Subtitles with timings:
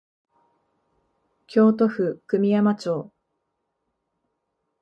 [1.45, 3.11] 京都府久御山町